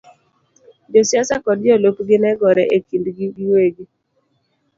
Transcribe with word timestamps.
Josiasa 0.91 1.35
kod 1.45 1.57
jolupgi 1.65 2.17
ne 2.19 2.31
gore 2.39 2.63
e 2.75 2.77
kindgi 2.87 3.25
giwegi, 3.35 3.85